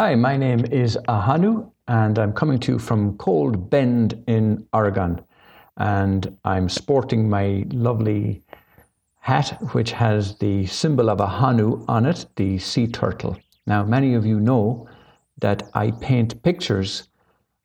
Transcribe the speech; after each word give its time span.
Hi, 0.00 0.14
my 0.14 0.36
name 0.36 0.64
is 0.66 0.96
Ahonu, 1.08 1.72
and 1.88 2.20
I'm 2.20 2.32
coming 2.32 2.60
to 2.60 2.74
you 2.74 2.78
from 2.78 3.18
Cold 3.18 3.68
Bend 3.68 4.22
in 4.28 4.64
Oregon. 4.72 5.20
And 5.76 6.38
I'm 6.44 6.68
sporting 6.68 7.28
my 7.28 7.64
lovely 7.72 8.44
hat, 9.18 9.60
which 9.72 9.90
has 9.90 10.38
the 10.38 10.66
symbol 10.66 11.10
of 11.10 11.18
Ahonu 11.18 11.84
on 11.88 12.06
it, 12.06 12.26
the 12.36 12.58
sea 12.58 12.86
turtle. 12.86 13.36
Now, 13.66 13.82
many 13.82 14.14
of 14.14 14.24
you 14.24 14.38
know 14.38 14.88
that 15.40 15.68
I 15.74 15.90
paint 15.90 16.44
pictures 16.44 17.08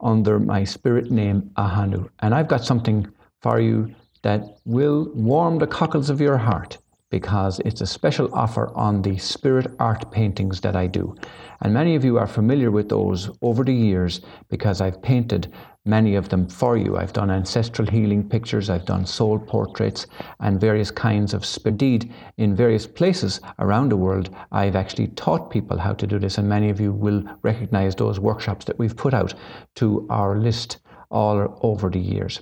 under 0.00 0.40
my 0.40 0.64
spirit 0.64 1.12
name, 1.12 1.52
Ahonu. 1.56 2.08
And 2.18 2.34
I've 2.34 2.48
got 2.48 2.64
something 2.64 3.06
for 3.42 3.60
you 3.60 3.94
that 4.22 4.42
will 4.64 5.08
warm 5.14 5.58
the 5.58 5.68
cockles 5.68 6.10
of 6.10 6.20
your 6.20 6.38
heart 6.38 6.78
because 7.14 7.60
it's 7.60 7.80
a 7.80 7.86
special 7.86 8.28
offer 8.34 8.72
on 8.74 9.00
the 9.00 9.16
spirit 9.18 9.68
art 9.78 10.10
paintings 10.10 10.60
that 10.60 10.74
I 10.74 10.88
do. 10.88 11.14
And 11.60 11.72
many 11.72 11.94
of 11.94 12.04
you 12.04 12.18
are 12.18 12.26
familiar 12.26 12.72
with 12.72 12.88
those 12.88 13.30
over 13.40 13.62
the 13.62 13.72
years 13.72 14.20
because 14.48 14.80
I've 14.80 15.00
painted 15.00 15.52
many 15.84 16.16
of 16.16 16.28
them 16.28 16.48
for 16.48 16.76
you. 16.76 16.96
I've 16.96 17.12
done 17.12 17.30
ancestral 17.30 17.86
healing 17.86 18.28
pictures, 18.28 18.68
I've 18.68 18.84
done 18.84 19.06
soul 19.06 19.38
portraits, 19.38 20.08
and 20.40 20.60
various 20.60 20.90
kinds 20.90 21.34
of 21.34 21.46
indeed 21.64 22.12
in 22.36 22.56
various 22.56 22.84
places 22.84 23.40
around 23.60 23.90
the 23.90 24.02
world. 24.06 24.34
I've 24.50 24.74
actually 24.74 25.08
taught 25.08 25.52
people 25.52 25.78
how 25.78 25.92
to 25.92 26.08
do 26.08 26.18
this, 26.18 26.38
and 26.38 26.48
many 26.48 26.68
of 26.68 26.80
you 26.80 26.92
will 26.92 27.22
recognize 27.42 27.94
those 27.94 28.18
workshops 28.18 28.64
that 28.64 28.78
we've 28.80 28.96
put 28.96 29.14
out 29.14 29.34
to 29.76 30.04
our 30.10 30.36
list 30.36 30.78
all 31.12 31.60
over 31.62 31.90
the 31.90 32.00
years. 32.00 32.40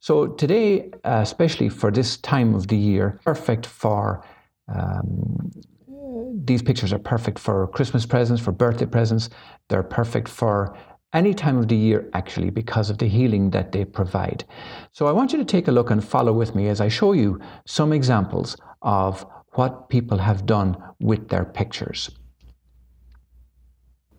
So 0.00 0.28
today, 0.28 0.90
uh, 1.04 1.20
especially 1.22 1.68
for 1.68 1.90
this 1.90 2.16
time 2.18 2.54
of 2.54 2.68
the 2.68 2.76
year, 2.76 3.20
perfect 3.24 3.66
for 3.66 4.24
um, 4.68 5.50
these 6.44 6.62
pictures 6.62 6.92
are 6.92 6.98
perfect 6.98 7.38
for 7.38 7.66
Christmas 7.68 8.06
presents, 8.06 8.42
for 8.42 8.52
birthday 8.52 8.86
presents. 8.86 9.30
They're 9.68 9.82
perfect 9.82 10.28
for 10.28 10.76
any 11.12 11.34
time 11.34 11.56
of 11.56 11.68
the 11.68 11.76
year, 11.76 12.08
actually, 12.12 12.50
because 12.50 12.90
of 12.90 12.98
the 12.98 13.06
healing 13.06 13.50
that 13.50 13.72
they 13.72 13.84
provide. 13.84 14.44
So 14.92 15.06
I 15.06 15.12
want 15.12 15.32
you 15.32 15.38
to 15.38 15.44
take 15.44 15.68
a 15.68 15.72
look 15.72 15.90
and 15.90 16.04
follow 16.04 16.32
with 16.32 16.54
me 16.54 16.68
as 16.68 16.80
I 16.80 16.88
show 16.88 17.12
you 17.12 17.40
some 17.64 17.92
examples 17.92 18.56
of 18.82 19.26
what 19.52 19.88
people 19.88 20.18
have 20.18 20.44
done 20.46 20.76
with 21.00 21.28
their 21.28 21.44
pictures. 21.44 22.10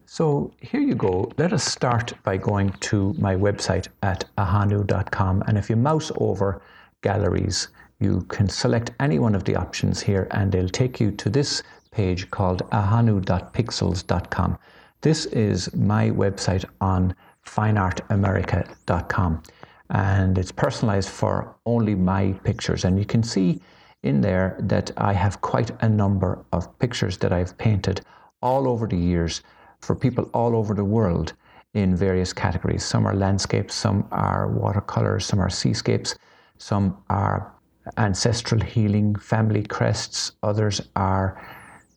So 0.10 0.54
here 0.62 0.80
you 0.80 0.96
go. 0.96 1.30
Let 1.38 1.52
us 1.52 1.66
start 1.66 2.14
by 2.24 2.38
going 2.38 2.70
to 2.80 3.14
my 3.20 3.36
website 3.36 3.90
at 4.04 4.24
ahonu.com. 4.38 5.44
And 5.46 5.58
if 5.58 5.70
you 5.70 5.76
mouse 5.76 6.14
over 6.16 6.62
galleries, 7.04 7.68
you 8.00 8.22
can 8.30 8.48
select 8.48 8.92
any 9.02 9.20
one 9.20 9.36
of 9.36 9.44
the 9.44 9.58
options 9.58 10.00
here 10.00 10.30
and 10.32 10.50
they'll 10.50 10.70
take 10.70 11.02
you 11.02 11.12
to 11.12 11.30
this 11.30 11.62
page 11.92 12.32
called 12.32 12.62
ahonu.pixels.com. 12.70 14.58
This 15.02 15.26
is 15.26 15.76
my 15.76 16.10
website 16.10 16.64
on 16.80 17.14
fineartamerica.com 17.46 19.44
and 19.90 20.38
it's 20.38 20.54
personalized 20.54 21.10
for 21.10 21.54
only 21.66 21.96
my 21.96 22.32
pictures. 22.46 22.86
And 22.86 22.98
you 22.98 23.06
can 23.06 23.24
see 23.24 23.60
in 24.04 24.22
there 24.22 24.56
that 24.62 24.90
I 24.96 25.12
have 25.12 25.42
quite 25.42 25.72
a 25.82 25.90
number 25.90 26.46
of 26.54 26.80
pictures 26.80 27.18
that 27.18 27.34
I've 27.34 27.58
painted 27.58 28.00
all 28.42 28.70
over 28.70 28.88
the 28.88 28.96
years 28.96 29.42
for 29.80 29.96
people 29.96 30.30
all 30.34 30.56
over 30.56 30.74
the 30.74 30.86
world 30.86 31.34
in 31.74 31.96
various 31.96 32.34
categories. 32.34 32.84
Some 32.84 33.06
are 33.06 33.16
landscapes, 33.16 33.76
some 33.76 34.08
are 34.12 34.52
watercolors, 34.52 35.26
some 35.26 35.40
are 35.40 35.50
seascapes, 35.50 36.16
some 36.58 36.98
are 37.10 37.54
ancestral 37.98 38.62
healing, 38.62 39.16
family 39.16 39.64
crests, 39.64 40.34
others 40.44 40.82
are 40.96 41.42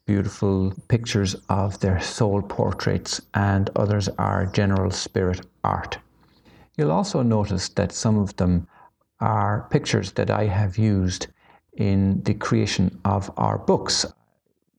beautiful 0.07 0.73
pictures 0.89 1.35
of 1.49 1.79
their 1.81 2.01
soul 2.01 2.43
portraits, 2.43 3.21
and 3.35 3.71
others 3.77 4.09
are 4.19 4.47
general 4.47 4.91
spirit 4.91 5.41
art. 5.65 5.99
You'll 6.77 6.93
also 6.93 7.23
notice 7.23 7.69
that 7.71 7.93
some 7.93 8.19
of 8.19 8.37
them 8.37 8.67
are 9.21 9.69
pictures 9.71 10.13
that 10.13 10.31
I 10.31 10.47
have 10.47 10.79
used 10.79 11.29
in 11.77 12.23
the 12.25 12.35
creation 12.35 12.99
of 13.05 13.31
our 13.37 13.59
books. 13.59 14.07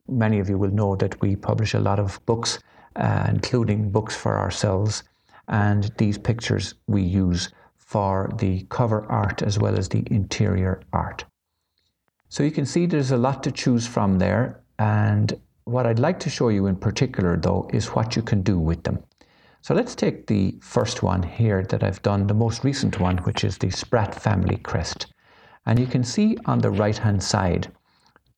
Many 0.08 0.40
of 0.40 0.50
you 0.50 0.58
will 0.58 0.72
know 0.72 0.96
that 0.98 1.22
we 1.22 1.36
publish 1.36 1.74
a 1.74 1.80
lot 1.80 2.00
of 2.00 2.20
books 2.25 2.59
uh, 2.96 3.25
including 3.29 3.91
books 3.91 4.16
for 4.16 4.38
ourselves. 4.38 5.03
And 5.47 5.91
these 5.97 6.18
pictures 6.18 6.75
we 6.88 7.02
use 7.02 7.50
for 7.78 8.31
the 8.38 8.66
cover 8.69 9.06
art 9.12 9.41
as 9.41 9.59
well 9.59 9.78
as 9.78 9.90
the 9.90 10.03
interior 10.12 10.81
art. 10.94 11.25
So 12.30 12.44
you 12.44 12.51
can 12.51 12.66
see 12.66 12.85
there's 12.85 13.12
a 13.12 13.18
lot 13.18 13.44
to 13.44 13.51
choose 13.51 13.85
from 13.85 14.18
there. 14.18 14.62
And 14.80 15.38
what 15.66 15.85
I'd 15.85 16.00
like 16.00 16.19
to 16.22 16.30
show 16.30 16.47
you 16.50 16.68
in 16.68 16.78
particular, 16.78 17.38
though, 17.38 17.69
is 17.74 17.88
what 17.88 18.16
you 18.16 18.22
can 18.22 18.41
do 18.41 18.57
with 18.57 18.84
them. 18.84 19.03
So 19.62 19.75
let's 19.75 19.94
take 19.94 20.28
the 20.28 20.57
first 20.62 21.03
one 21.03 21.22
here 21.22 21.63
that 21.63 21.84
I've 21.84 22.01
done, 22.01 22.28
the 22.28 22.34
most 22.34 22.63
recent 22.63 23.00
one, 23.00 23.18
which 23.19 23.44
is 23.44 23.57
the 23.57 23.69
Spratt 23.69 24.16
family 24.16 24.57
crest. 24.57 25.07
And 25.66 25.78
you 25.78 25.85
can 25.85 26.03
see 26.03 26.38
on 26.46 26.59
the 26.59 26.72
right 26.72 26.97
hand 26.97 27.22
side 27.22 27.72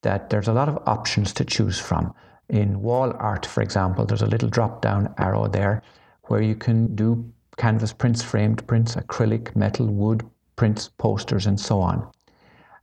that 0.02 0.30
there's 0.30 0.50
a 0.50 0.54
lot 0.54 0.68
of 0.68 0.82
options 0.86 1.32
to 1.34 1.46
choose 1.46 1.80
from. 1.80 2.14
In 2.54 2.84
wall 2.84 3.14
art, 3.18 3.48
for 3.48 3.64
example, 3.64 4.06
there's 4.06 4.22
a 4.22 4.28
little 4.28 4.48
drop 4.48 4.80
down 4.80 5.12
arrow 5.18 5.48
there 5.48 5.82
where 6.26 6.44
you 6.44 6.54
can 6.54 6.94
do 6.94 7.26
canvas 7.58 7.92
prints, 7.92 8.22
framed 8.22 8.68
prints, 8.68 8.96
acrylic, 8.96 9.56
metal, 9.56 9.88
wood 9.88 10.24
prints, 10.56 10.88
posters, 11.00 11.48
and 11.48 11.60
so 11.60 11.82
on. 11.82 12.08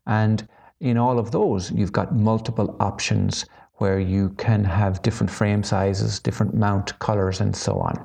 And 0.09 0.48
in 0.80 0.98
all 0.98 1.20
of 1.20 1.30
those, 1.30 1.70
you've 1.70 1.92
got 1.92 2.16
multiple 2.16 2.76
options 2.80 3.47
where 3.75 4.00
you 4.00 4.30
can 4.30 4.64
have 4.64 5.03
different 5.03 5.30
frame 5.30 5.62
sizes, 5.62 6.19
different 6.19 6.53
mount 6.53 6.98
colors, 6.98 7.41
and 7.41 7.54
so 7.54 7.78
on. 7.78 8.04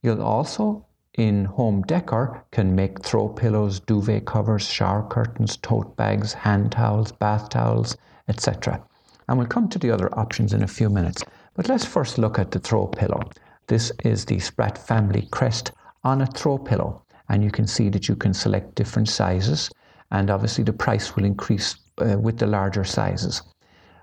You'll 0.00 0.22
also, 0.22 0.86
in 1.18 1.44
home 1.44 1.82
decor, 1.82 2.42
can 2.50 2.74
make 2.74 3.02
throw 3.02 3.28
pillows, 3.28 3.78
duvet 3.78 4.24
covers, 4.24 4.66
shower 4.66 5.06
curtains, 5.06 5.58
tote 5.58 5.94
bags, 5.98 6.32
hand 6.32 6.72
towels, 6.72 7.12
bath 7.12 7.50
towels, 7.50 7.98
etc. 8.26 8.82
And 9.28 9.38
we'll 9.38 9.46
come 9.46 9.68
to 9.68 9.78
the 9.78 9.90
other 9.90 10.12
options 10.18 10.52
in 10.52 10.62
a 10.62 10.68
few 10.68 10.90
minutes. 10.90 11.24
But 11.54 11.68
let's 11.68 11.84
first 11.84 12.18
look 12.18 12.38
at 12.38 12.50
the 12.50 12.58
throw 12.58 12.86
pillow. 12.86 13.22
This 13.66 13.90
is 14.04 14.24
the 14.24 14.38
Spratt 14.38 14.76
family 14.76 15.28
crest 15.30 15.72
on 16.02 16.20
a 16.20 16.26
throw 16.26 16.58
pillow. 16.58 17.02
And 17.28 17.42
you 17.42 17.50
can 17.50 17.66
see 17.66 17.88
that 17.88 18.08
you 18.08 18.16
can 18.16 18.34
select 18.34 18.74
different 18.74 19.08
sizes. 19.08 19.70
And 20.10 20.30
obviously, 20.30 20.64
the 20.64 20.72
price 20.72 21.16
will 21.16 21.24
increase 21.24 21.76
uh, 21.98 22.18
with 22.18 22.38
the 22.38 22.46
larger 22.46 22.84
sizes. 22.84 23.42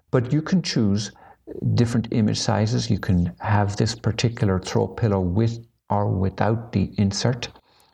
But 0.10 0.34
you 0.34 0.42
can 0.42 0.62
choose 0.62 1.12
different 1.76 2.08
image 2.12 2.40
sizes. 2.40 2.90
You 2.90 3.00
can 3.00 3.34
have 3.40 3.76
this 3.76 3.96
particular 3.96 4.60
throw 4.60 4.88
pillow 4.88 5.20
with 5.20 5.66
or 5.90 6.10
without 6.10 6.72
the 6.72 6.92
insert. 6.98 7.50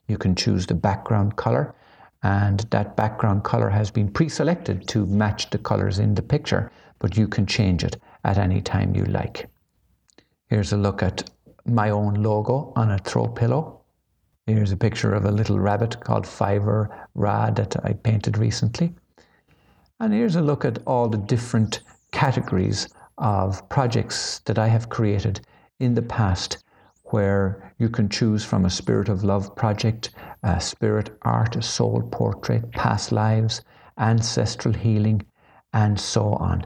You 0.08 0.18
can 0.18 0.36
choose 0.36 0.66
the 0.66 0.76
background 0.76 1.36
color, 1.36 1.76
and 2.24 2.60
that 2.70 2.96
background 2.96 3.44
color 3.44 3.70
has 3.70 3.92
been 3.92 4.10
pre 4.10 4.30
selected 4.30 4.88
to 4.90 5.06
match 5.06 5.50
the 5.50 5.58
colors 5.58 6.00
in 6.00 6.16
the 6.16 6.22
picture 6.22 6.72
but 7.00 7.18
you 7.18 7.28
can 7.28 7.46
change 7.46 7.84
it 7.84 7.98
at 8.24 8.38
any 8.38 8.62
time 8.62 8.96
you 8.96 9.06
like. 9.06 9.50
Here's 10.50 10.74
a 10.74 10.78
look 10.78 11.04
at 11.04 11.30
my 11.66 11.90
own 11.90 12.16
logo 12.16 12.72
on 12.76 12.92
a 12.92 12.98
throw 13.00 13.28
pillow. 13.28 13.82
Here's 14.46 14.72
a 14.72 14.78
picture 14.78 15.14
of 15.14 15.26
a 15.26 15.32
little 15.32 15.60
rabbit 15.60 16.00
called 16.00 16.26
Fiver 16.26 16.90
Ra 17.16 17.50
that 17.52 17.76
I 17.86 17.94
painted 17.94 18.38
recently. 18.38 18.96
And 20.00 20.14
here's 20.14 20.36
a 20.36 20.42
look 20.42 20.64
at 20.64 20.80
all 20.88 21.10
the 21.10 21.18
different 21.18 21.82
categories 22.12 22.88
of 23.18 23.68
projects 23.68 24.40
that 24.46 24.58
I 24.58 24.68
have 24.68 24.90
created 24.90 25.42
in 25.80 25.96
the 25.96 26.02
past 26.02 26.64
where 27.06 27.74
you 27.78 27.90
can 27.90 28.10
choose 28.10 28.44
from 28.44 28.66
a 28.66 28.70
spirit 28.70 29.10
of 29.10 29.24
love 29.24 29.56
project, 29.56 30.12
a 30.44 30.60
spirit 30.60 31.18
art, 31.22 31.56
a 31.56 31.62
soul 31.62 32.02
portrait, 32.12 32.72
past 32.72 33.12
lives, 33.12 33.62
ancestral 33.98 34.74
healing, 34.74 35.26
and 35.74 36.00
so 36.00 36.34
on. 36.34 36.64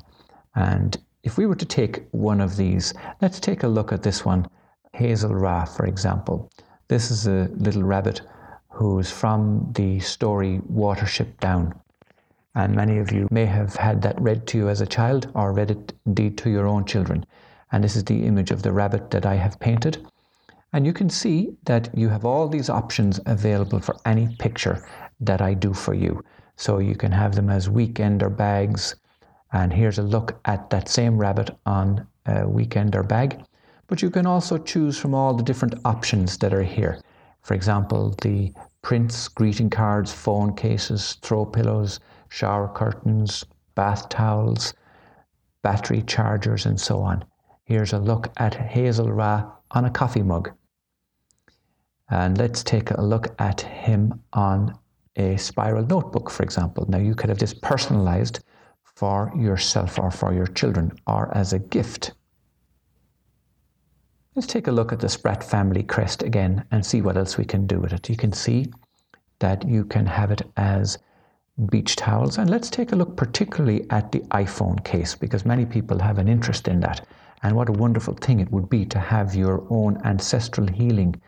And 0.56 0.97
if 1.23 1.38
we 1.38 1.45
were 1.45 1.56
to 1.56 1.66
take 1.66 2.07
one 2.12 2.41
of 2.41 2.57
these, 2.57 2.94
let's 3.22 3.39
take 3.39 3.63
a 3.63 3.67
look 3.67 3.91
at 3.91 4.03
this 4.03 4.25
one, 4.25 4.47
Hazel 4.94 5.36
Ra, 5.36 5.65
for 5.65 5.86
example. 5.86 6.51
This 6.88 7.12
is 7.12 7.27
a 7.27 7.50
little 7.56 7.83
rabbit 7.83 8.21
who's 8.69 9.12
from 9.12 9.71
the 9.74 10.00
story 10.00 10.59
Watership 10.71 11.39
Down. 11.39 11.74
And 12.56 12.75
many 12.75 12.98
of 12.98 13.12
you 13.12 13.27
may 13.31 13.45
have 13.45 13.75
had 13.75 14.01
that 14.01 14.19
read 14.19 14.45
to 14.48 14.57
you 14.57 14.69
as 14.69 14.81
a 14.81 14.86
child 14.86 15.31
or 15.36 15.53
read 15.53 15.71
it 15.71 15.94
indeed 16.06 16.38
to 16.39 16.50
your 16.50 16.68
own 16.68 16.86
children. 16.86 17.25
And 17.71 17.83
this 17.83 17.95
is 17.95 18.04
the 18.04 18.25
image 18.25 18.51
of 18.51 18.62
the 18.62 18.74
rabbit 18.74 19.12
that 19.12 19.25
I 19.25 19.36
have 19.36 19.59
painted. 19.59 20.06
And 20.74 20.86
you 20.86 20.94
can 20.94 21.09
see 21.09 21.56
that 21.65 21.89
you 21.97 22.09
have 22.09 22.25
all 22.25 22.47
these 22.47 22.69
options 22.69 23.19
available 23.25 23.80
for 23.80 23.95
any 24.06 24.36
picture 24.38 24.86
that 25.19 25.42
I 25.42 25.54
do 25.54 25.74
for 25.74 25.94
you. 25.94 26.24
So 26.57 26.80
you 26.80 26.95
can 26.95 27.12
have 27.12 27.36
them 27.36 27.50
as 27.50 27.69
weekender 27.69 28.36
bags, 28.36 28.95
and 29.53 29.74
here's 29.74 29.98
a 29.98 30.03
look 30.03 30.39
at 30.45 30.69
that 30.69 30.88
same 30.88 31.18
rabbit 31.18 31.50
on 31.65 32.07
a 32.25 32.42
weekender 32.42 33.07
bag. 33.07 33.44
But 33.88 34.01
you 34.01 34.09
can 34.09 34.25
also 34.25 34.57
choose 34.57 34.98
from 34.98 35.13
all 35.13 35.33
the 35.33 35.44
different 35.44 35.75
options 35.83 36.38
that 36.38 36.53
are 36.53 36.63
here. 36.63 37.01
For 37.42 37.53
example, 37.53 38.15
the 38.21 38.53
prints, 38.81 39.27
greeting 39.27 39.69
cards, 39.69 40.13
phone 40.13 40.56
cases, 40.56 41.18
throw 41.21 41.45
pillows, 41.45 42.00
shower 42.30 42.69
curtains, 42.69 43.44
bath 43.75 44.07
towels, 44.09 44.74
battery 45.62 46.04
chargers, 46.04 46.65
and 46.65 46.80
so 46.80 47.01
on. 47.01 47.25
Here's 47.65 47.94
a 47.94 48.00
look 48.00 48.31
at 48.38 48.56
Hazel 48.56 49.12
Ra 49.12 49.51
on 49.71 49.86
a 49.86 49.89
coffee 49.89 50.24
mug. 50.24 50.51
And 52.09 52.38
let's 52.38 52.63
take 52.63 52.92
a 52.92 53.01
look 53.01 53.33
at 53.39 53.62
him 53.62 54.21
on 54.33 54.77
a 55.15 55.38
spiral 55.38 55.86
notebook, 55.86 56.30
for 56.30 56.44
example. 56.44 56.86
Now, 56.88 56.97
you 56.97 57.15
could 57.15 57.30
have 57.30 57.39
this 57.39 57.54
personalized 57.54 58.44
for 59.01 59.31
yourself 59.36 59.98
or 59.98 60.12
for 60.12 60.31
your 60.31 60.45
children 60.45 60.92
or 61.07 61.36
as 61.36 61.53
a 61.53 61.57
gift. 61.57 62.12
Let's 64.36 64.48
take 64.48 64.68
a 64.68 64.71
look 64.71 64.94
at 64.94 65.00
the 65.00 65.09
Spratt 65.09 65.44
family 65.44 65.81
crest 65.81 66.21
again 66.21 66.63
and 66.69 66.86
see 66.86 67.01
what 67.01 67.18
else 67.18 67.36
we 67.36 67.44
can 67.44 67.65
do 67.65 67.80
with 67.80 67.94
it. 67.94 68.09
You 68.09 68.15
can 68.15 68.31
see 68.31 68.68
that 69.39 69.68
you 69.68 69.86
can 69.86 70.06
have 70.06 70.30
it 70.30 70.44
as 70.56 71.00
beach 71.71 71.95
towels. 71.95 72.38
And 72.38 72.48
let's 72.48 72.69
take 72.69 72.92
a 72.92 72.95
look 72.95 73.18
particularly 73.18 73.89
at 73.89 74.12
the 74.12 74.19
iPhone 74.44 74.86
case 74.86 75.15
because 75.15 75.47
many 75.47 75.65
people 75.65 75.97
have 75.97 76.19
an 76.19 76.27
interest 76.27 76.68
in 76.68 76.80
that. 76.81 77.07
And 77.42 77.56
what 77.56 77.69
a 77.69 77.83
wonderful 77.83 78.13
thing 78.13 78.39
it 78.39 78.51
would 78.51 78.69
be 78.69 78.86
to 78.86 79.00
have 79.00 79.33
your 79.33 79.65
own 79.71 80.00
ancestral 80.06 80.68
healing 80.68 81.19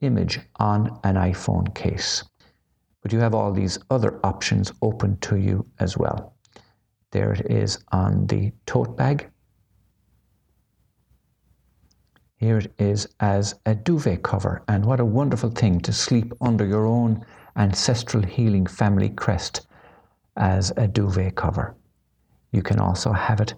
image 0.00 0.40
on 0.56 0.98
an 1.04 1.16
iPhone 1.16 1.74
case. 1.74 2.24
But 3.02 3.12
you 3.12 3.20
have 3.20 3.34
all 3.34 3.52
these 3.52 3.78
other 3.90 4.18
options 4.24 4.72
open 4.80 5.18
to 5.18 5.36
you 5.36 5.66
as 5.80 5.98
well. 5.98 6.32
There 7.12 7.32
it 7.32 7.50
is 7.50 7.78
on 7.92 8.26
the 8.26 8.52
tote 8.66 8.96
bag. 8.96 9.30
Here 12.36 12.58
it 12.58 12.72
is 12.78 13.06
as 13.20 13.54
a 13.66 13.74
duvet 13.74 14.22
cover, 14.22 14.62
and 14.68 14.84
what 14.84 15.00
a 15.00 15.04
wonderful 15.04 15.50
thing 15.50 15.80
to 15.80 15.92
sleep 15.92 16.32
under 16.40 16.64
your 16.64 16.86
own 16.86 17.24
ancestral 17.56 18.22
healing 18.22 18.66
family 18.66 19.10
crest 19.10 19.66
as 20.36 20.72
a 20.76 20.88
duvet 20.88 21.36
cover. 21.36 21.74
You 22.52 22.62
can 22.62 22.80
also 22.80 23.12
have 23.12 23.40
it 23.40 23.54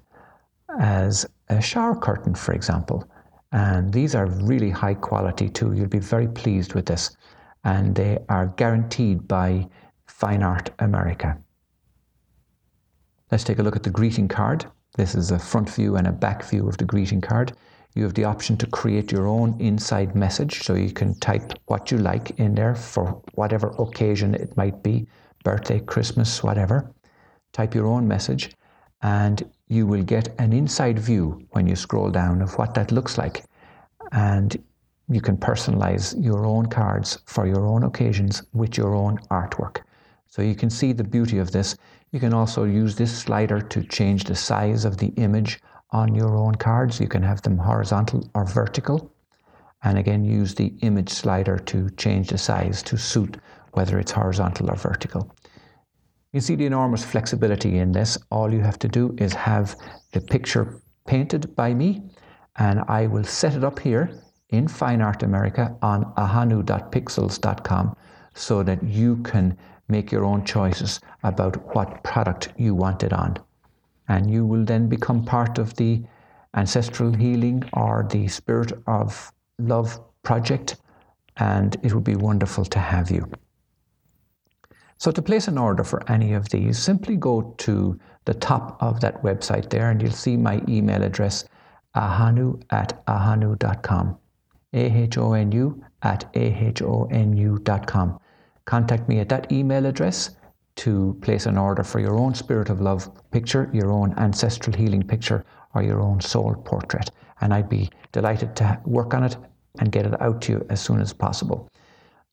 as 0.81 1.27
a 1.49 1.61
shower 1.61 1.95
curtain, 1.95 2.35
for 2.35 2.53
example. 2.55 3.09
And 3.53 3.93
these 3.93 4.15
are 4.15 4.27
really 4.27 4.71
high 4.71 4.95
quality 4.95 5.49
too. 5.49 5.75
You'll 5.75 5.89
be 5.89 5.99
very 5.99 6.29
pleased 6.29 6.75
with 6.75 6.87
this. 6.87 7.17
And 7.65 7.95
they 7.95 8.19
are 8.29 8.47
guaranteed 8.47 9.29
by 9.29 9.69
Fine 10.07 10.43
Art 10.43 10.71
America. 10.79 11.39
Let's 13.32 13.44
take 13.44 13.61
a 13.61 13.62
look 13.62 13.76
at 13.76 13.82
the 13.82 13.88
greeting 13.88 14.29
card. 14.29 14.67
This 14.99 15.14
is 15.14 15.31
a 15.31 15.38
front 15.38 15.70
view 15.70 15.96
and 15.96 16.06
a 16.06 16.12
back 16.12 16.44
view 16.44 16.69
of 16.69 16.76
the 16.76 16.84
greeting 16.84 17.23
card. 17.23 17.55
You 17.94 18.02
have 18.02 18.12
the 18.12 18.26
option 18.26 18.58
to 18.58 18.67
create 18.67 19.11
your 19.11 19.26
own 19.26 19.58
inside 19.58 20.14
message, 20.14 20.64
so 20.64 20.75
you 20.75 20.93
can 20.93 21.19
type 21.19 21.55
what 21.64 21.90
you 21.90 21.96
like 21.96 22.38
in 22.38 22.55
there 22.55 22.75
for 22.75 23.23
whatever 23.32 23.69
occasion 23.79 24.34
it 24.34 24.55
might 24.58 24.82
be 24.82 25.06
birthday, 25.44 25.81
Christmas, 25.81 26.43
whatever. 26.43 26.93
Type 27.55 27.75
your 27.75 27.87
own 27.87 28.06
message, 28.06 28.50
and 29.00 29.50
you 29.67 29.87
will 29.87 30.02
get 30.02 30.29
an 30.38 30.52
inside 30.52 30.99
view 30.99 31.43
when 31.52 31.67
you 31.67 31.75
scroll 31.75 32.11
down 32.11 32.43
of 32.43 32.58
what 32.58 32.75
that 32.75 32.93
looks 32.93 33.17
like. 33.17 33.44
And 34.12 34.62
you 35.08 35.23
can 35.23 35.38
personalize 35.38 36.14
your 36.23 36.44
own 36.44 36.67
cards 36.67 37.19
for 37.25 37.46
your 37.46 37.67
own 37.67 37.84
occasions 37.84 38.43
with 38.52 38.76
your 38.76 38.94
own 38.94 39.17
artwork. 39.31 39.79
So 40.32 40.40
you 40.40 40.55
can 40.55 40.70
see 40.70 40.94
the 40.94 41.05
beauty 41.05 41.37
of 41.37 41.50
this. 41.50 41.76
You 42.11 42.19
can 42.19 42.32
also 42.32 42.64
use 42.64 42.96
this 42.96 43.14
slider 43.14 43.61
to 43.61 43.84
change 43.84 44.25
the 44.25 44.34
size 44.34 44.87
of 44.87 44.96
the 44.96 45.08
image 45.19 45.61
on 45.90 46.14
your 46.14 46.34
own 46.38 46.55
cards. 46.55 46.99
You 46.99 47.06
can 47.06 47.23
have 47.23 47.43
them 47.43 47.58
horizontal 47.58 48.31
or 48.34 48.46
vertical. 48.46 49.12
And 49.84 49.99
again, 49.99 50.25
use 50.25 50.55
the 50.55 50.73
image 50.81 51.11
slider 51.11 51.58
to 51.58 51.90
change 51.99 52.31
the 52.31 52.38
size 52.38 52.82
to 52.84 52.96
suit 52.96 53.37
whether 53.73 53.99
it's 53.99 54.12
horizontal 54.12 54.70
or 54.70 54.76
vertical. 54.76 55.37
You 56.32 56.40
see 56.40 56.55
the 56.55 56.64
enormous 56.64 57.05
flexibility 57.05 57.76
in 57.76 57.93
this. 57.93 58.17
All 58.31 58.50
you 58.55 58.61
have 58.61 58.79
to 58.79 58.88
do 58.88 59.14
is 59.19 59.34
have 59.34 59.76
the 60.12 60.23
picture 60.23 60.81
painted 61.06 61.55
by 61.55 61.75
me, 61.75 62.11
and 62.56 62.81
I 62.88 63.06
will 63.06 63.25
set 63.25 63.55
it 63.55 63.64
up 63.64 63.79
here 63.79 64.23
in 64.49 64.67
Fine 64.67 65.02
Art 65.02 65.23
America 65.23 65.76
on 65.82 66.05
ahonu.pixels.com 66.14 67.96
so 68.34 68.62
that 68.62 68.82
you 68.82 69.17
can 69.19 69.58
make 69.97 70.11
your 70.11 70.25
own 70.25 70.44
choices 70.44 71.00
about 71.23 71.75
what 71.75 72.03
product 72.03 72.53
you 72.56 72.75
want 72.75 73.03
it 73.03 73.12
on 73.12 73.39
and 74.09 74.31
you 74.31 74.44
will 74.44 74.65
then 74.65 74.89
become 74.89 75.25
part 75.25 75.59
of 75.59 75.75
the 75.77 76.03
ancestral 76.55 77.12
healing 77.12 77.62
or 77.73 78.06
the 78.11 78.29
spirit 78.29 78.73
of 78.87 79.33
love 79.59 79.99
project, 80.23 80.77
and 81.39 81.77
it 81.83 81.94
would 81.94 82.05
be 82.05 82.17
wonderful 82.17 82.65
to 82.65 82.79
have 82.79 83.11
you. 83.11 83.31
So, 84.99 85.11
to 85.11 85.23
place 85.23 85.49
an 85.49 85.59
order 85.59 85.83
for 85.83 86.09
any 86.11 86.33
of 86.35 86.49
these, 86.50 86.79
simply 86.79 87.17
go 87.17 87.55
to 87.59 87.99
the 88.25 88.35
top 88.35 88.81
of 88.81 89.00
that 89.00 89.23
website 89.23 89.71
there, 89.71 89.91
and 89.91 90.00
you'll 90.00 90.12
see 90.12 90.37
my 90.37 90.62
email 90.69 91.03
address 91.03 91.44
ahonu 91.97 92.62
at 92.71 93.05
ahonu.com. 93.06 94.17
A 94.75 94.85
H 95.03 95.19
O 95.19 95.33
N 95.33 95.53
U 95.53 95.85
at 96.03 96.25
A 96.35 96.67
H 96.69 96.83
O 96.83 97.09
N 97.11 97.37
U.com. 97.37 98.19
Contact 98.64 99.09
me 99.09 99.19
at 99.19 99.29
that 99.29 99.50
email 99.50 99.87
address 99.87 100.31
to 100.76 101.19
place 101.20 101.47
an 101.47 101.59
order 101.59 101.82
for 101.82 102.00
your 102.00 102.17
own 102.17 102.35
Spirit 102.35 102.70
of 102.70 102.81
Love 102.81 103.11
picture, 103.31 103.69
your 103.73 103.91
own 103.91 104.14
ancestral 104.17 104.76
healing 104.76 105.03
picture, 105.03 105.44
or 105.75 105.82
your 105.82 106.00
own 106.00 106.20
soul 106.20 106.55
portrait. 106.55 107.11
And 107.41 107.53
I'd 107.53 107.69
be 107.69 107.91
delighted 108.12 108.56
to 108.56 108.81
work 108.85 109.14
on 109.14 109.25
it 109.25 109.37
and 109.79 109.91
get 109.91 110.06
it 110.06 110.20
out 110.20 110.41
to 110.43 110.53
you 110.53 110.67
as 110.70 110.81
soon 110.81 111.00
as 111.00 111.12
possible. 111.12 111.69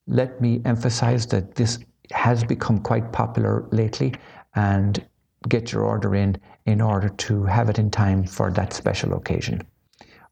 Let 0.06 0.40
me 0.40 0.62
emphasize 0.64 1.26
that 1.26 1.54
this 1.54 1.78
has 2.12 2.44
become 2.44 2.80
quite 2.80 3.12
popular 3.12 3.66
lately 3.70 4.14
and 4.54 5.04
get 5.48 5.72
your 5.72 5.84
order 5.84 6.14
in 6.14 6.36
in 6.66 6.80
order 6.80 7.08
to 7.08 7.44
have 7.44 7.68
it 7.68 7.78
in 7.78 7.90
time 7.90 8.24
for 8.24 8.50
that 8.52 8.72
special 8.72 9.14
occasion. 9.14 9.62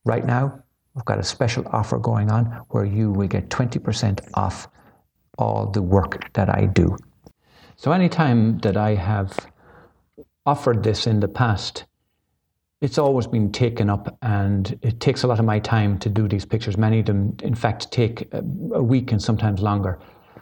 Right 0.04 0.24
now, 0.24 0.62
we've 0.94 1.04
got 1.04 1.18
a 1.18 1.24
special 1.24 1.64
offer 1.68 1.98
going 1.98 2.30
on 2.30 2.46
where 2.70 2.84
you 2.84 3.10
will 3.10 3.28
get 3.28 3.48
20% 3.48 4.20
off 4.34 4.68
all 5.38 5.67
the 5.67 5.82
work 5.82 6.32
that 6.35 6.49
I 6.49 6.67
do. 6.67 6.96
So, 7.76 7.93
anytime 7.93 8.58
that 8.58 8.76
I 8.76 8.94
have 8.94 9.37
offered 10.44 10.82
this 10.82 11.06
in 11.06 11.20
the 11.20 11.29
past, 11.29 11.85
it's 12.81 12.99
always 12.99 13.26
been 13.26 13.50
taken 13.50 13.90
up 13.90 14.17
and 14.23 14.79
it 14.82 15.00
takes 15.00 15.23
a 15.23 15.26
lot 15.26 15.38
of 15.38 15.44
my 15.44 15.58
time 15.58 15.99
to 15.99 16.08
do 16.08 16.29
these 16.29 16.44
pictures. 16.44 16.76
Many 16.76 17.00
of 17.00 17.06
them, 17.06 17.37
in 17.43 17.55
fact, 17.55 17.90
take 17.90 18.29
a 18.32 18.82
week 18.82 19.11
and 19.12 19.20
sometimes 19.23 19.61
longer. 19.61 19.99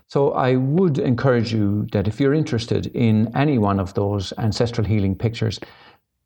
So 0.08 0.32
I 0.32 0.56
would 0.56 0.98
encourage 0.98 1.52
you 1.52 1.86
that 1.92 2.06
if 2.06 2.20
you're 2.20 2.34
interested 2.34 2.86
in 2.88 3.34
any 3.34 3.58
one 3.58 3.80
of 3.80 3.94
those 3.94 4.32
ancestral 4.38 4.86
healing 4.86 5.16
pictures, 5.16 5.58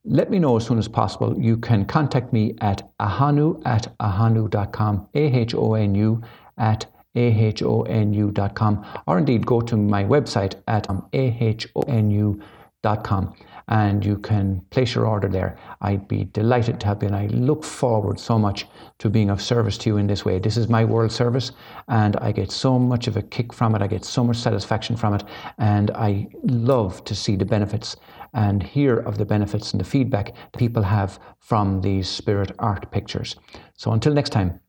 let 0.05 0.31
me 0.31 0.39
know 0.39 0.57
as 0.57 0.67
soon 0.67 0.79
as 0.79 0.89
possible. 0.89 1.39
You 1.39 1.57
can 1.57 1.85
contact 1.85 2.33
me 2.33 2.55
at 2.61 2.91
ahonu 2.99 3.63
at 3.65 3.97
ahonu.com, 3.99 5.09
A 5.15 5.19
H 5.19 5.55
O 5.55 5.75
N 5.75 5.95
U 5.95 6.23
at 6.59 6.87
ahonu.com, 7.17 8.87
or 9.07 9.19
indeed 9.19 9.47
go 9.47 9.61
to 9.61 9.77
my 9.77 10.05
website 10.05 10.55
at 10.69 10.89
um, 10.89 11.07
ahonu.com 11.13 12.45
and 13.71 14.05
you 14.05 14.19
can 14.19 14.61
place 14.71 14.95
your 14.95 15.07
order 15.07 15.29
there. 15.29 15.57
I'd 15.81 16.09
be 16.09 16.25
delighted 16.25 16.81
to 16.81 16.87
help 16.87 17.03
you, 17.03 17.09
and 17.09 17.17
I 17.17 17.27
look 17.27 17.63
forward 17.65 18.19
so 18.19 18.39
much 18.39 18.67
to 18.99 19.09
being 19.09 19.31
of 19.31 19.41
service 19.41 19.79
to 19.79 19.91
you 19.91 19.97
in 19.97 20.07
this 20.07 20.25
way. 20.25 20.39
This 20.39 20.57
is 20.57 20.69
my 20.69 20.85
world 20.85 21.13
service, 21.13 21.53
and 21.89 22.17
I 22.17 22.33
get 22.33 22.51
so 22.51 22.79
much 22.79 23.07
of 23.07 23.17
a 23.17 23.23
kick 23.23 23.53
from 23.53 23.75
it. 23.75 23.83
I 23.83 23.87
get 23.87 24.05
so 24.05 24.25
much 24.25 24.37
satisfaction 24.37 24.97
from 24.97 25.15
it, 25.15 25.25
and 25.59 25.93
I 25.93 26.29
love 26.43 27.05
to 27.05 27.15
see 27.15 27.37
the 27.37 27.45
benefits 27.45 27.97
and 28.35 28.63
hear 28.63 28.99
of 28.99 29.19
the 29.19 29.25
benefits 29.25 29.73
and 29.73 29.81
the 29.81 29.85
feedback 29.85 30.35
that 30.35 30.59
people 30.59 30.83
have 30.83 31.19
from 31.39 31.81
these 31.81 32.09
spirit 32.09 32.53
art 32.59 32.91
pictures. 32.91 33.37
So 33.75 33.93
until 33.93 34.15
next 34.15 34.31
time, 34.31 34.61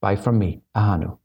bye 0.00 0.16
from 0.16 0.38
me, 0.38 0.62
Ahonu. 0.76 1.21